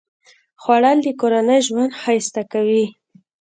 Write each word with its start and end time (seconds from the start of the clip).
خوړل 0.61 0.97
د 1.03 1.07
کورنۍ 1.19 1.59
ژوند 1.67 1.91
ښایسته 2.01 2.41
کوي 2.51 2.85